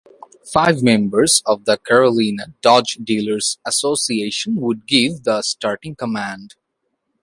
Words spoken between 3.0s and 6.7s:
Dealers Association would give the starting command.